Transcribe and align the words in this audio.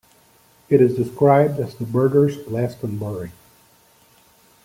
It 0.67 0.81
is 0.81 0.95
described 0.95 1.59
as 1.59 1.75
the 1.75 1.85
birder's 1.85 2.35
"Glastonbury". 2.35 3.33